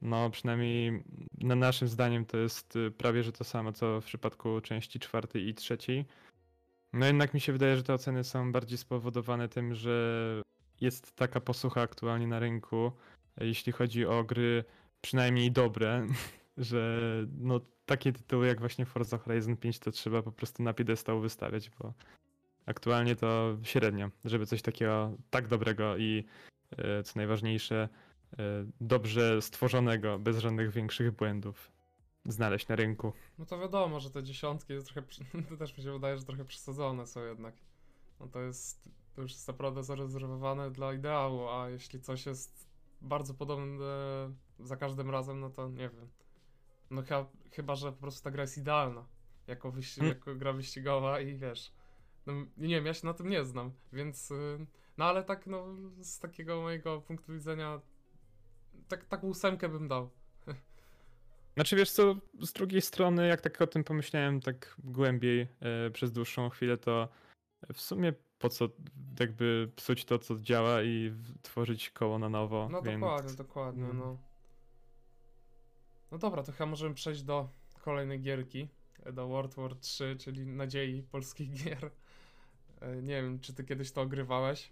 [0.02, 1.04] no przynajmniej
[1.38, 5.48] na naszym zdaniem to jest e, prawie że to samo, co w przypadku części czwartej
[5.48, 6.06] i trzeciej.
[6.94, 10.42] No jednak mi się wydaje, że te oceny są bardziej spowodowane tym, że
[10.82, 12.92] jest taka posłucha aktualnie na rynku,
[13.38, 14.64] e, jeśli chodzi o gry
[15.02, 16.08] przynajmniej dobre,
[16.58, 17.00] że
[17.38, 21.70] no takie tytuły jak właśnie Forza Horizon 5 to trzeba po prostu na piedestał wystawiać,
[21.70, 21.94] bo
[22.66, 26.26] aktualnie to średnio, żeby coś takiego tak dobrego i
[26.78, 27.90] e, co najważniejsze
[28.34, 28.38] e,
[28.82, 31.72] dobrze stworzonego, bez żadnych większych błędów
[32.26, 33.14] znaleźć na rynku.
[33.38, 35.08] No to wiadomo, że te dziesiątki jest trochę,
[35.50, 37.56] to też mi się wydaje, że trochę przesadzone są jednak.
[38.20, 42.70] No to jest to już jest naprawdę zarezerwowane dla ideału, a jeśli coś jest
[43.02, 43.86] bardzo podobne
[44.60, 46.10] za każdym razem, no to nie wiem.
[46.90, 49.06] No chyba, chyba że po prostu ta gra jest idealna
[49.48, 50.08] jako, Hmm.
[50.08, 51.74] jako gra wyścigowa i wiesz.
[52.26, 54.32] No, nie wiem, ja się na tym nie znam, więc.
[54.32, 54.66] y,
[54.98, 55.66] No ale tak, no,
[56.02, 57.82] z takiego mojego punktu widzenia,
[58.88, 60.10] tak, taką ósemkę bym dał.
[61.56, 66.12] Znaczy wiesz co, z drugiej strony, jak tak o tym pomyślałem tak głębiej e, przez
[66.12, 67.10] dłuższą chwilę, to
[67.74, 68.70] w sumie po co
[69.20, 73.02] jakby psuć to, co działa i tworzyć koło na nowo, No więc...
[73.02, 73.98] dokładnie, dokładnie, mm.
[73.98, 74.18] no.
[76.12, 77.50] No dobra, to chyba możemy przejść do
[77.82, 78.68] kolejnej gierki,
[79.14, 81.92] do World War 3, czyli nadziei polskich gier.
[82.82, 84.72] E, Nie wiem, czy ty kiedyś to ogrywałeś?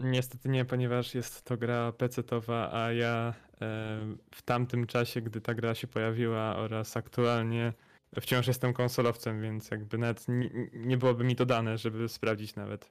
[0.00, 3.98] Niestety nie, ponieważ jest to gra PC-towa, a ja e,
[4.34, 7.72] w tamtym czasie, gdy ta gra się pojawiła oraz aktualnie
[8.20, 12.90] wciąż jestem konsolowcem, więc jakby nawet nie, nie byłoby mi to dane, żeby sprawdzić nawet.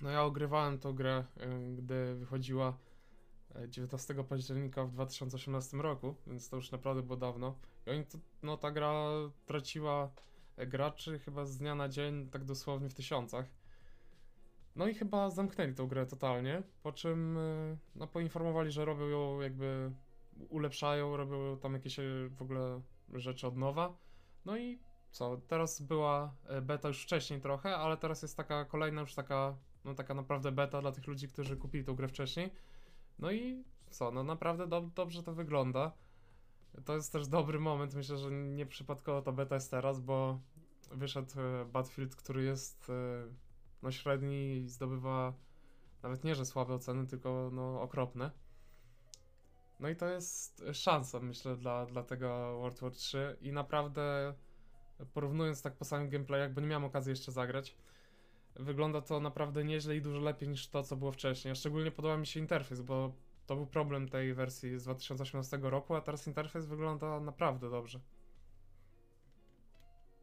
[0.00, 2.78] No ja ogrywałem tą grę, y, gdy wychodziła
[3.54, 7.58] e, 19 października w 2018 roku, więc to już naprawdę było dawno.
[7.86, 8.92] I oni, to, no ta gra
[9.46, 10.10] traciła e,
[10.66, 13.46] graczy chyba z dnia na dzień, tak dosłownie w tysiącach.
[14.76, 19.40] No i chyba zamknęli tą grę totalnie, po czym y, no poinformowali, że robią ją
[19.40, 19.92] jakby,
[20.48, 22.80] ulepszają, robią tam jakieś e, w ogóle
[23.12, 23.96] rzeczy od nowa.
[24.44, 24.78] No i
[25.10, 29.56] co, teraz była e, beta już wcześniej trochę, ale teraz jest taka kolejna już taka
[29.84, 32.50] no taka naprawdę beta dla tych ludzi, którzy kupili tą grę wcześniej.
[33.18, 35.92] No i co, no naprawdę dob- dobrze to wygląda.
[36.84, 40.40] To jest też dobry moment, myślę, że nie przypadkowo ta beta jest teraz, bo
[40.90, 43.26] wyszedł e, Battlefield, który jest e,
[43.82, 45.32] no średni i zdobywa
[46.02, 48.30] nawet nie, że słabe oceny, tylko no okropne.
[49.80, 54.34] No i to jest szansa, myślę, dla, dla tego World War 3 i naprawdę
[55.14, 57.76] porównując tak po samym gameplayach, bo nie miałem okazji jeszcze zagrać,
[58.56, 61.52] wygląda to naprawdę nieźle i dużo lepiej niż to, co było wcześniej.
[61.52, 63.12] A szczególnie podoba mi się interfejs, bo
[63.48, 68.00] to był problem tej wersji z 2018 roku, a teraz interfejs wygląda naprawdę dobrze.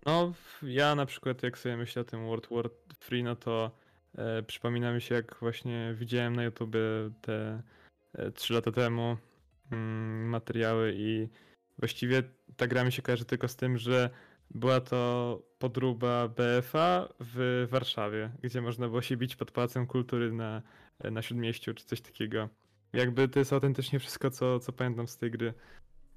[0.05, 0.33] No,
[0.63, 3.71] ja na przykład jak sobie myślę o tym World War Free, no to
[4.17, 6.79] e, przypomina mi się jak właśnie widziałem na YouTubie
[7.21, 7.61] te
[8.13, 9.17] e, 3 lata temu
[9.71, 11.29] mm, materiały i
[11.79, 12.23] właściwie
[12.57, 14.09] ta gra mi się kojarzy tylko z tym, że
[14.51, 20.61] była to podróba BFA w Warszawie, gdzie można było się bić pod Pałacem Kultury na,
[21.03, 22.49] na Śródmieściu czy coś takiego.
[22.95, 25.53] Jakby to jest autentycznie wszystko, co, co pamiętam z tej gry.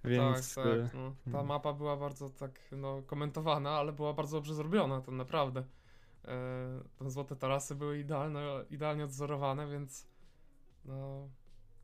[0.05, 0.95] Więc tak, tak.
[0.95, 1.15] No.
[1.33, 1.47] Ta mm.
[1.47, 5.65] mapa była bardzo tak no, komentowana, ale była bardzo dobrze zrobiona, to naprawdę.
[6.25, 10.09] E, te złote tarasy były idealne, idealnie odzorowane, więc
[10.85, 11.29] no...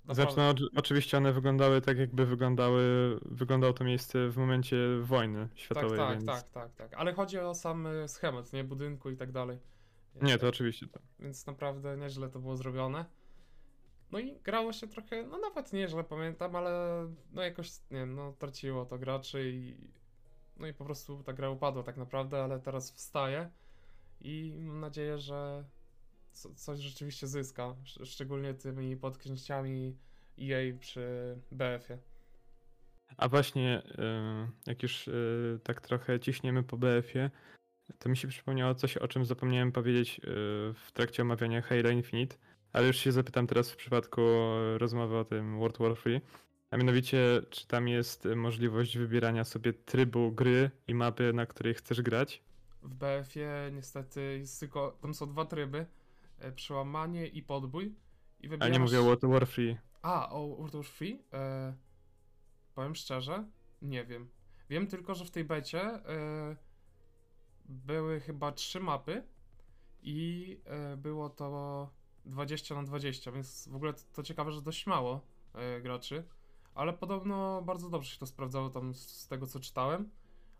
[0.04, 2.82] Znaczy, naprawdę- no, oczy- oczywiście one wyglądały tak, jakby wyglądały,
[3.24, 6.26] wyglądało to miejsce w momencie wojny tak, światowej, tak, więc...
[6.26, 6.94] tak, tak, tak.
[6.94, 8.64] Ale chodzi o sam e, schemat, nie?
[8.64, 9.58] Budynku i tak dalej.
[10.22, 11.02] Nie, to oczywiście tak.
[11.18, 13.04] więc naprawdę nieźle to było zrobione.
[14.12, 18.32] No i grało się trochę, no nawet nieźle pamiętam, ale no jakoś, nie wiem, no
[18.32, 19.76] traciło to graczy i
[20.56, 23.50] no i po prostu ta gra upadła tak naprawdę, ale teraz wstaje
[24.20, 25.64] i mam nadzieję, że
[26.32, 29.96] co, coś rzeczywiście zyska, Sz- szczególnie tymi podkręciami
[30.42, 31.98] EA przy BF-ie.
[33.16, 33.90] A właśnie, y,
[34.66, 37.30] jak już y, tak trochę ciśniemy po BF-ie,
[37.98, 40.22] to mi się przypomniało coś, o czym zapomniałem powiedzieć y,
[40.74, 42.36] w trakcie omawiania Halo Infinite,
[42.74, 46.20] ale już się zapytam teraz w przypadku y, rozmowy o tym World War 3.
[46.70, 51.74] A mianowicie, czy tam jest y, możliwość wybierania sobie trybu gry i mapy, na której
[51.74, 52.42] chcesz grać?
[52.82, 55.86] W BF-ie niestety jest tylko, tam są dwa tryby,
[56.38, 57.94] e, przełamanie i podbój.
[58.40, 58.72] I A wybierasz...
[58.72, 59.76] nie mówię o World War 3.
[60.02, 61.18] A, o World War Free?
[61.32, 61.74] E,
[62.74, 63.44] powiem szczerze,
[63.82, 64.28] nie wiem.
[64.70, 66.56] Wiem tylko, że w tej becie e,
[67.64, 69.22] były chyba trzy mapy
[70.02, 71.90] i e, było to
[72.26, 75.20] 20 na 20, więc w ogóle to, to ciekawe, że dość mało
[75.54, 76.24] e, graczy,
[76.74, 80.10] ale podobno bardzo dobrze się to sprawdzało tam z, z tego, co czytałem,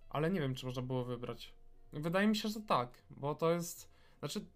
[0.09, 1.55] ale nie wiem, czy można było wybrać.
[1.93, 4.47] Wydaje mi się, że tak, bo to jest, znaczy,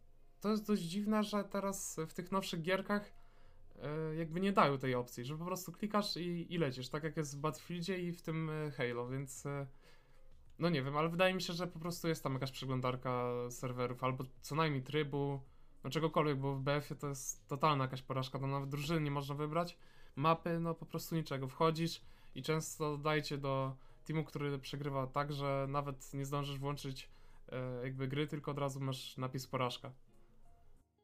[0.41, 3.13] to jest dość dziwne, że teraz w tych nowszych gierkach
[3.83, 7.17] e, jakby nie dają tej opcji, że po prostu klikasz i, i lecisz, tak jak
[7.17, 9.45] jest w Battlefieldzie i w tym e, Halo, więc
[10.59, 14.05] no nie wiem, ale wydaje mi się, że po prostu jest tam jakaś przeglądarka serwerów,
[14.05, 15.41] albo co najmniej trybu,
[15.89, 19.35] no czegokolwiek, bo w BF-ie to jest totalna jakaś porażka, tam nawet drużyny nie można
[19.35, 19.79] wybrać,
[20.17, 22.01] mapy, no po prostu niczego, wchodzisz
[22.35, 27.11] i często dajcie do teamu, który przegrywa tak, że nawet nie zdążysz włączyć
[27.53, 29.93] e, jakby gry, tylko od razu masz napis porażka.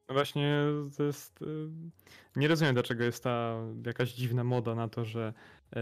[0.08, 0.64] No właśnie,
[0.96, 1.42] to jest.
[1.42, 1.46] y,
[2.36, 5.32] Nie rozumiem, dlaczego jest ta jakaś dziwna moda na to, że
[5.76, 5.80] e,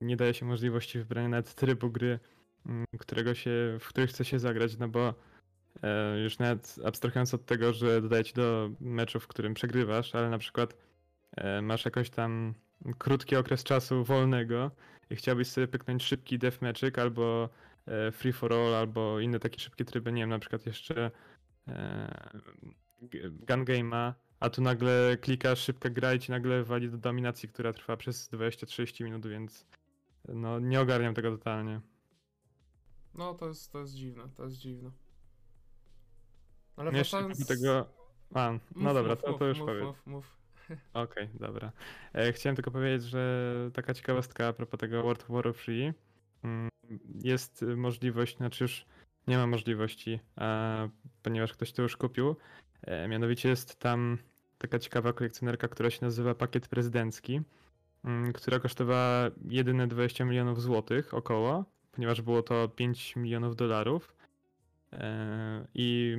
[0.00, 2.18] nie daje się możliwości wybrania nawet trybu gry,
[2.66, 5.14] mm, którego się, w której chce się zagrać, no bo
[6.24, 10.38] już nawet abstrahując od tego, że dodaje ci do meczu, w którym przegrywasz, ale na
[10.38, 10.76] przykład
[11.36, 12.54] e, masz jakoś tam
[12.98, 14.70] krótki okres czasu wolnego
[15.10, 17.48] i chciałbyś sobie pyknąć szybki deathmatchik albo
[17.86, 21.10] e, free for all, albo inne takie szybkie tryby, nie wiem, na przykład jeszcze
[21.68, 22.40] e,
[23.48, 27.72] gun game'a, a tu nagle klikasz szybka gra i ci nagle wali do dominacji, która
[27.72, 29.66] trwa przez 20-30 minut, więc
[30.28, 31.80] no nie ogarniam tego totalnie.
[33.14, 34.90] No to jest, to jest dziwne, to jest dziwne.
[36.76, 37.46] Ale Jeszcze wracając...
[37.46, 37.86] tego...
[38.34, 39.84] A, no Mów, dobra, mów, to, to już mów, powiem.
[39.84, 40.36] Mów, mów.
[40.94, 41.72] Okej, dobra.
[42.14, 45.94] E, chciałem tylko powiedzieć, że taka ciekawostka a propos tego World of Warcraft 3.
[46.44, 46.68] mm,
[47.14, 48.86] Jest możliwość, znaczy już
[49.26, 50.20] nie ma możliwości,
[51.22, 52.36] ponieważ ktoś to już kupił.
[52.82, 54.18] E, mianowicie jest tam
[54.58, 57.40] taka ciekawa kolekcjonerka, która się nazywa Pakiet Prezydencki,
[58.04, 64.16] mm, która kosztowała jedyne 20 milionów złotych około, ponieważ było to 5 milionów dolarów.
[64.92, 66.16] E, I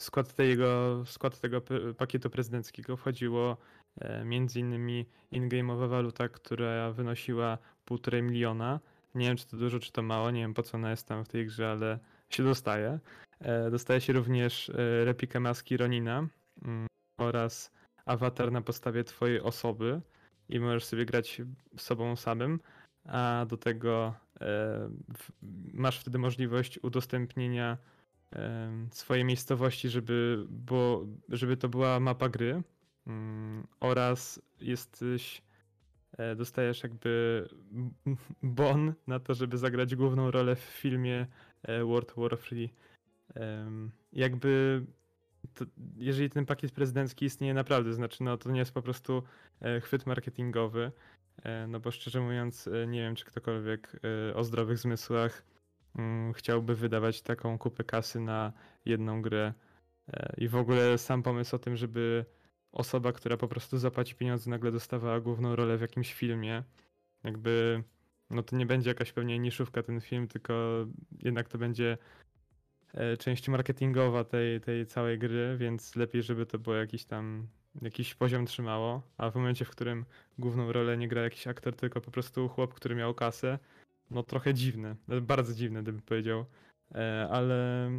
[0.00, 1.62] skład tego, skład tego
[1.96, 3.56] pakietu prezydenckiego wchodziło
[4.00, 8.80] e, między innymi in-game'owa waluta, która wynosiła 1,5 miliona.
[9.14, 11.24] Nie wiem, czy to dużo, czy to mało, nie wiem po co ona jest tam
[11.24, 11.98] w tej grze, ale
[12.30, 12.98] się dostaje.
[13.40, 16.26] E, Dostaje się również e, replikę maski Ronina
[16.64, 16.86] mm,
[17.20, 17.72] oraz
[18.06, 20.00] awatar na podstawie twojej osoby
[20.48, 21.42] i możesz sobie grać
[21.76, 22.60] sobą samym,
[23.08, 24.90] a do tego e,
[25.72, 27.78] masz wtedy możliwość udostępnienia
[28.34, 32.62] em, swojej miejscowości, żeby, było, żeby to była mapa gry
[33.06, 35.42] mm, oraz jesteś,
[36.18, 37.44] e, dostajesz jakby
[38.42, 41.26] bon na to, żeby zagrać główną rolę w filmie
[41.62, 42.68] e, World 3.
[43.34, 44.84] Em, Jakby
[45.54, 45.64] to,
[45.96, 49.22] jeżeli ten pakiet prezydencki istnieje naprawdę, znaczy no to nie jest po prostu
[49.60, 50.92] e, chwyt marketingowy,
[51.68, 54.00] no bo szczerze mówiąc nie wiem, czy ktokolwiek
[54.34, 55.42] o zdrowych zmysłach
[56.34, 58.52] chciałby wydawać taką kupę kasy na
[58.84, 59.52] jedną grę.
[60.12, 62.24] E, I w ogóle sam pomysł o tym, żeby
[62.72, 66.62] osoba, która po prostu zapłaci pieniądze, nagle dostawała główną rolę w jakimś filmie,
[67.24, 67.84] jakby
[68.30, 70.86] no to nie będzie jakaś pewnie niszówka ten film, tylko
[71.22, 71.98] jednak to będzie
[72.94, 77.48] e, część marketingowa tej, tej całej gry, więc lepiej, żeby to było jakiś tam
[77.82, 80.04] jakiś poziom trzymało, a w momencie, w którym
[80.38, 83.58] główną rolę nie gra jakiś aktor, tylko po prostu chłop, który miał kasę,
[84.10, 86.44] no trochę dziwne, e, bardzo dziwne, gdybym powiedział.
[86.94, 87.90] E, Ale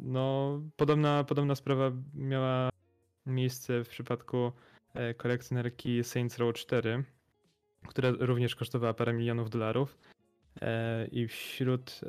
[0.00, 2.68] no, podobna, podobna sprawa miała
[3.26, 4.52] miejsce w przypadku
[4.94, 7.04] e, kolekcjonerki Saints Row 4,
[7.88, 9.98] która również kosztowała parę milionów dolarów.
[10.60, 12.00] E, I wśród,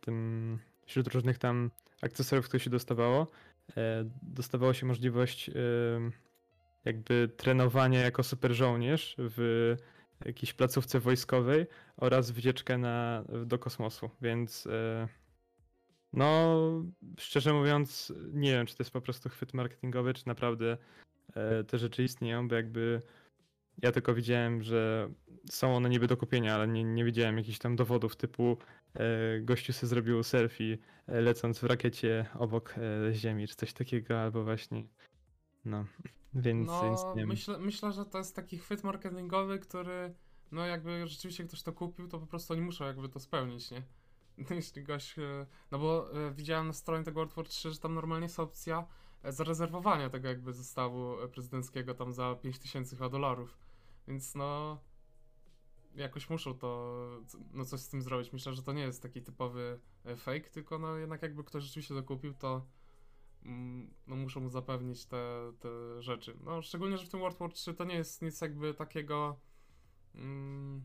[0.00, 1.70] tym, wśród różnych tam
[2.02, 3.26] akcesoriów, które się dostawało,
[4.22, 5.50] dostawało się możliwość
[6.84, 9.76] jakby trenowania jako super żołnierz w
[10.24, 15.08] jakiejś placówce wojskowej oraz wycieczkę na, do kosmosu, więc e,
[16.12, 16.58] no
[17.18, 20.76] szczerze mówiąc nie wiem, czy to jest po prostu chwyt marketingowy, czy naprawdę
[21.34, 23.02] e, te rzeczy istnieją, bo jakby
[23.82, 25.10] ja tylko widziałem, że
[25.50, 28.56] są one niby do kupienia, ale nie, nie widziałem jakichś tam dowodów typu
[28.94, 34.20] e, gościu sobie zrobił selfie e, lecąc w rakiecie obok e, Ziemi, czy coś takiego,
[34.20, 34.84] albo właśnie
[35.64, 35.84] no,
[36.34, 37.28] więc, więc No, nie wiem.
[37.28, 40.14] myślę, myślę, że to jest taki chwyt marketingowy, który,
[40.52, 43.82] no jakby rzeczywiście ktoś to kupił, to po prostu oni muszą jakby to spełnić, nie?
[44.50, 47.94] Jeśli gość, e, no bo e, widziałem na stronie tego World War 3, że tam
[47.94, 48.86] normalnie jest opcja
[49.22, 53.58] e, zarezerwowania tego jakby zestawu prezydenckiego tam za 5000 chyba dolarów,
[54.08, 54.78] więc no
[55.94, 56.96] jakoś muszą to,
[57.52, 58.32] no coś z tym zrobić.
[58.32, 59.80] Myślę, że to nie jest taki typowy
[60.16, 62.66] fake, tylko no jednak jakby ktoś rzeczywiście to kupił, to
[64.06, 66.36] no muszą mu zapewnić te, te rzeczy.
[66.44, 69.40] No szczególnie, że w tym World War 3 to nie jest nic jakby takiego
[70.14, 70.82] mm,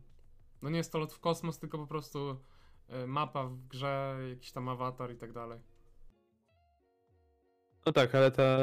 [0.62, 2.40] no nie jest to lot w kosmos, tylko po prostu
[2.90, 5.60] e, mapa w grze, jakiś tam awatar i tak dalej.
[7.86, 8.58] No tak, ale ta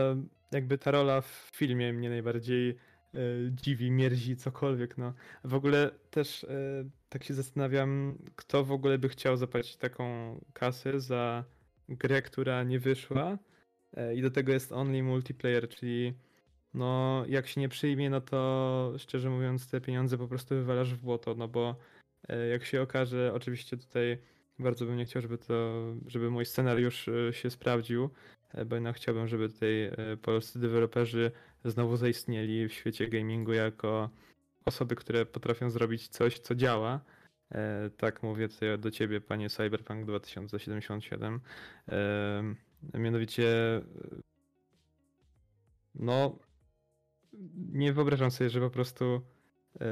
[0.53, 2.77] jakby ta rola w filmie mnie najbardziej e,
[3.51, 5.15] dziwi, mierzi, cokolwiek, no.
[5.45, 6.49] W ogóle też e,
[7.09, 10.05] tak się zastanawiam, kto w ogóle by chciał zapłacić taką
[10.53, 11.45] kasę za
[11.89, 13.39] grę, która nie wyszła
[14.17, 16.15] i do tego jest only multiplayer, czyli
[16.75, 21.01] no jak się nie przyjmie, no to szczerze mówiąc te pieniądze po prostu wywalasz w
[21.01, 21.77] błoto, no bo
[22.29, 24.19] e, jak się okaże, oczywiście tutaj
[24.59, 28.11] bardzo bym nie chciał, żeby to, żeby mój scenariusz e, się sprawdził,
[28.55, 31.31] e, bo jednak chciałbym, żeby tutaj e, polscy deweloperzy
[31.65, 34.11] znowu zaistnieli w świecie gamingu jako
[34.65, 37.01] osoby, które potrafią zrobić coś, co działa.
[37.53, 41.41] E, Tak mówię tutaj do ciebie, panie Cyberpunk 2077.
[42.95, 43.81] Mianowicie,
[45.95, 46.39] no,
[47.73, 49.21] nie wyobrażam sobie, że po prostu
[49.81, 49.87] e,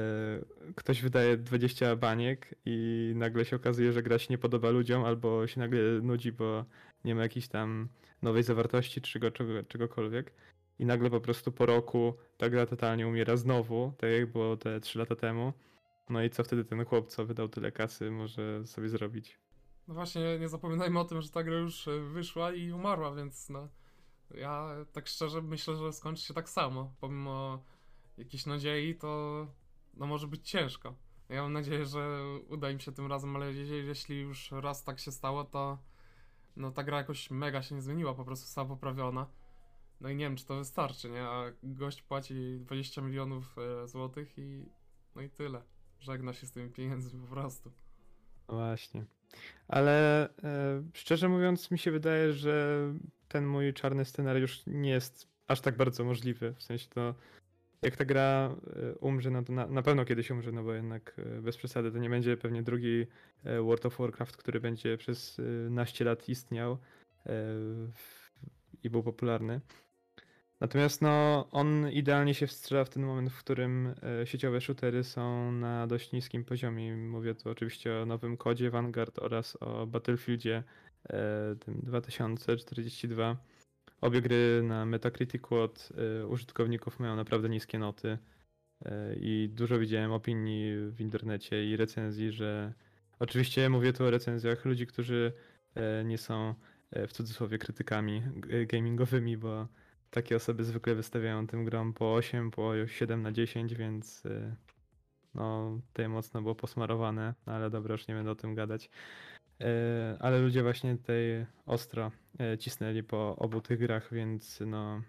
[0.75, 5.47] ktoś wydaje 20 baniek i nagle się okazuje, że gra się nie podoba ludziom albo
[5.47, 6.65] się nagle nudzi, bo
[7.05, 7.89] nie ma jakiejś tam
[8.21, 9.31] nowej zawartości czy czego,
[9.67, 10.33] czegokolwiek.
[10.79, 14.79] I nagle po prostu po roku ta gra totalnie umiera znowu, tak jak było te
[14.79, 15.53] 3 lata temu.
[16.09, 19.39] No i co wtedy ten chłop, co wydał tyle kasy, może sobie zrobić?
[19.87, 23.49] No właśnie, nie zapominajmy o tym, że ta gra już e, wyszła i umarła, więc
[23.49, 23.67] no.
[24.35, 26.93] Ja tak szczerze myślę, że skończy się tak samo.
[26.99, 27.63] Pomimo
[28.17, 29.47] jakiejś nadziei, to
[29.93, 30.95] no może być ciężko.
[31.29, 34.99] Ja mam nadzieję, że uda im się tym razem, ale je- jeśli już raz tak
[34.99, 35.77] się stało, to
[36.55, 39.27] no ta gra jakoś mega się nie zmieniła, po prostu została poprawiona.
[40.01, 41.23] No i nie wiem, czy to wystarczy, nie?
[41.23, 44.65] A gość płaci 20 milionów e, złotych i
[45.15, 45.61] no i tyle.
[45.99, 47.71] Żegna się z tymi pieniędzmi po prostu.
[48.47, 49.05] Właśnie.
[49.67, 52.83] Ale e, szczerze mówiąc, mi się wydaje, że
[53.27, 56.53] ten mój czarny scenariusz nie jest aż tak bardzo możliwy.
[56.57, 57.15] W sensie to,
[57.81, 61.15] jak ta gra e, umrze, no to na, na pewno kiedyś umrze, no bo jednak
[61.17, 63.05] e, bez przesady to nie będzie pewnie drugi
[63.43, 66.77] World of Warcraft, który będzie przez naście lat istniał
[68.83, 69.61] i był popularny.
[70.61, 75.51] Natomiast no, on idealnie się wstrzela w ten moment, w którym e, sieciowe shootery są
[75.51, 76.97] na dość niskim poziomie.
[76.97, 80.63] Mówię tu oczywiście o nowym kodzie Vanguard oraz o Battlefieldzie
[81.09, 83.37] e, tym 2042.
[84.01, 85.89] Obie gry na Metacriticu od
[86.21, 88.17] e, użytkowników mają naprawdę niskie noty
[89.21, 92.73] i dużo widziałem opinii w internecie i recenzji, że
[93.19, 95.33] oczywiście mówię tu o recenzjach ludzi, którzy
[96.05, 96.55] nie są
[96.91, 98.23] w cudzysłowie krytykami
[98.67, 99.67] gamingowymi, bo
[100.11, 104.55] takie osoby zwykle wystawiają tym grom po 8, po 7 na 10, więc y,
[105.33, 108.89] no tutaj mocno było posmarowane, no ale dobra, już nie będę o tym gadać.
[109.61, 109.65] Y,
[110.19, 112.11] Ale ludzie właśnie tutaj ostro
[112.53, 115.01] y, cisnęli po obu tych grach, więc no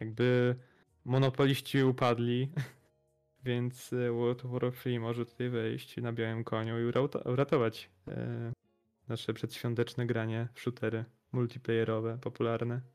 [0.00, 0.56] jakby
[1.04, 2.48] monopoliści upadli,
[3.44, 6.84] więc World Warcraft 3 może tutaj wejść na białym koniu i
[7.24, 7.90] uratować
[9.08, 12.91] nasze przedświąteczne granie w shootery multiplayerowe, popularne.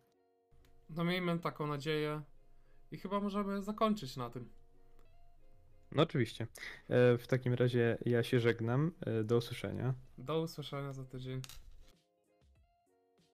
[0.90, 2.22] No miejmy taką nadzieję
[2.92, 4.50] i chyba możemy zakończyć na tym.
[5.92, 6.48] No oczywiście.
[6.90, 8.92] E, W takim razie ja się żegnam.
[9.06, 9.94] E, Do usłyszenia.
[10.18, 11.42] Do usłyszenia za tydzień.